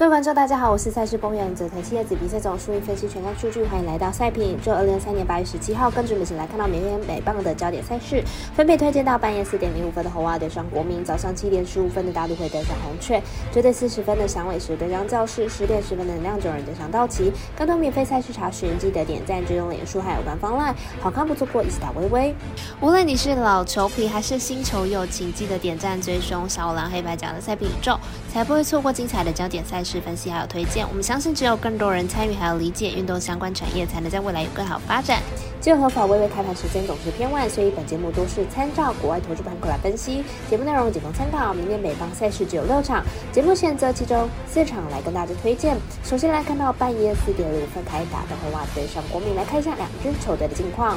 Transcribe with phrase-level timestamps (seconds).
[0.00, 4.56] 各位观众，大家好，我是赛事播报员泽藤七叶子比赛总数据分析全看数据，欢迎来到赛品。
[4.64, 8.24] 这二零二三年八月十七号，跟着我们一起来看到每天每棒的焦点赛事，
[8.56, 17.30] 分别推荐到半夜四点零五分的红袜对上国民，早上七点十五分的大都会对上红雀，九点四十分的响尾蛇对上教室，十点十分的能量九人对上道奇。
[17.54, 22.34] 更多免费赛事查询，记得点赞、追踪脸书还有官方 LINE，好看不错过，一起打微微。
[22.80, 28.00] 无论你是老球皮还是新球友，请记得点赞、追踪小五郎黑白奖的赛品宇宙，
[28.32, 30.86] 才不会错过精彩的焦点赛事是分析还有推荐。
[30.88, 35.20] 我们相信，只有更多人参与还有理解运动相关产业，才能在未来有更好发展。
[35.60, 40.24] 就合法微微开盘时间总是偏晚，所以本节目都是参照国外投资盘口来分析。
[40.48, 41.52] 节目内容仅供参考。
[41.52, 45.76] 明年美邦赛事只有六场，节目选择其中四场来跟大家推荐。
[46.02, 50.96] 首先来看到半夜四点零分开打的红袜对上国民，来看一下两支球队的近况。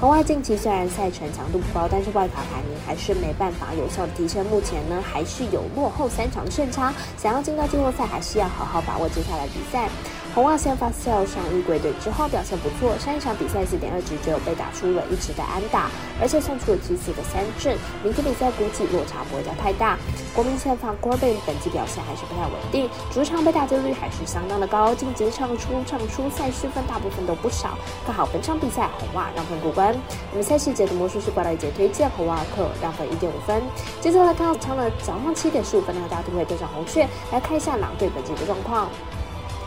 [0.00, 4.46] 红袜近期虽然赛程强度不高，但是外卡排名还是没办法有效的提升。
[4.46, 9.88] 目前呢，还是有落后三场的胜差，想要进到季后赛，还是需要好好把握接下来比赛。
[10.34, 17.76] 红袜先发赛上预归队之后表现不错，上一场比赛四点二局就有被打出了一直的安打，而且送出了七次的三振。
[18.04, 19.98] 明天比赛估计落差不会太大。
[20.34, 27.76] 国民先发 Corbin 本季表现还是不太稳定，主场被打击率还是相当的高，近几场出场出赛失分大部分都不少。
[28.06, 29.92] 看好本场比赛红袜让分过关。
[30.30, 33.60] 我们赛事解读魔术师挂到一节推荐红袜客让分一点五分。
[34.00, 38.88] 接着来看到场的早上七点十五分，那个大都会对上红雀，来看一下狼队本季的状况。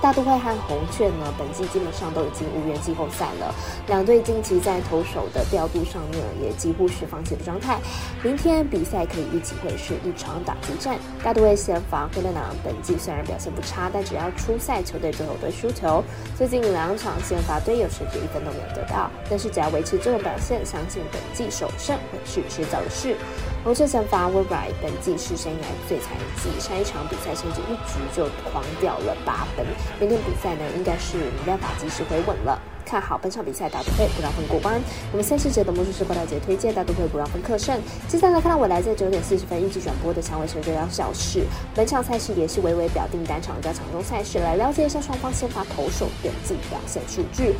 [0.00, 3.54] 大都会和红雀呢，本季基本上都已经无缘季后赛了。
[3.86, 7.78] 两队近期在投手的调度上面也几乎是放弃的状态。
[8.22, 10.98] 明天比赛可以预计会是一场打击战。
[11.22, 16.04] 大都会先发灰太狼本季虽然表现不差，但只要出赛，球队最后都输球。
[16.36, 19.10] 最近两场先发队友甚至一分都没有得到。
[19.30, 23.16] 但是只要维持这种表现，相信本季首胜会是迟早的事。
[23.64, 29.64] 红雀先发 w e b r 本季是生涯最惨一季，上一场比赛甚至一局就狂掉了八分。
[30.00, 32.60] 明天比赛呢，应该是没办法及时回稳了。
[32.84, 34.78] 看好本场比赛，大都会不让分过关。
[35.10, 37.80] 我们三十节的魔术师郭大姐推荐大都会不让分客胜。
[38.06, 47.54] 接下来看到未来在九点四十分预计转播的蔷薇神这两小时，本场赛事也是微微表定单场加场中赛事，来了解一下双方先发投手本季表现数据。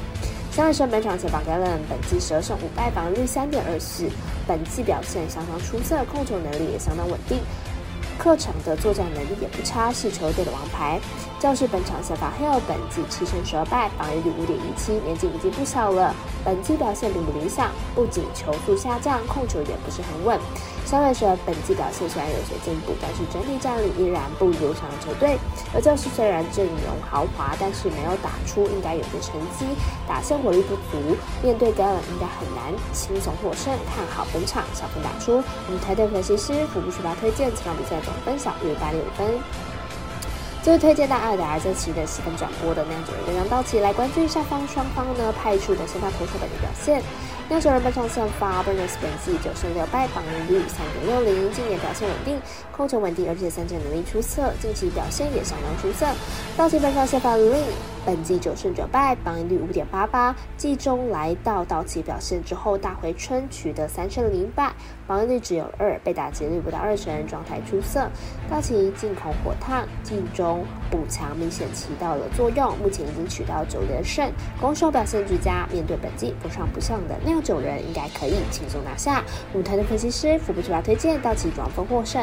[0.52, 4.04] 香尾神本场前发盖伦本季十二胜五败，防御率三点二四，
[4.46, 7.38] 本季表现相当出色，控球能力也相当稳定。
[8.19, 11.00] 客场的作战能力也不差，是球队的王牌。
[11.41, 16.14] 教士本场先发 Hill 本季七胜十二败，防御率五点一七，年纪已经不小了。
[16.42, 20.38] 本季表现并不理想，不仅球速下降，控球也不是很稳。
[20.86, 25.36] 相对说，本季表现虽然有些进步，但是整体战力依然不如上球队。
[25.75, 29.66] 而教士虽然阵容豪华，但是没有打出应该有的成绩，
[30.08, 33.72] 打线火力不足，面对 Galen 应该很难轻松获胜。
[33.92, 35.42] 看好本场小分打出。
[35.66, 38.00] 我们台队分析师福布斯巴推荐这场比赛。
[38.04, 39.26] 总分小于八六分。
[40.62, 47.03] 最后推荐大二的这期的十分转播的酿酒人跟杨道奇来关注一下方双方呢派出的先发投手的表现。
[47.50, 52.41] 酿酒人本场先发 b u r n e s 本季九胜六败，防御率三点六零，今年表现稳定，
[52.72, 56.06] 控球稳定，而且三振能力出色，近期表现也相当出色。
[56.56, 57.94] 道奇本场先发 Lin。
[58.04, 60.34] 本季九胜九败，防御率五点八八。
[60.56, 64.72] 季中来到道奇表现之后，大回春取得三胜零败，
[65.06, 68.09] 防御率只有二，被打击率不到二成，状态出色。
[68.50, 75.66] 道奇进口火烫，季中补强明显起到了作用，目前已经取到九连胜，攻守表现俱佳。
[75.72, 79.25] 面对本季不上不下的酿酒人，应该可以轻松拿下。
[79.54, 82.22] 舞台的分析师福布斯推荐道奇转分获胜。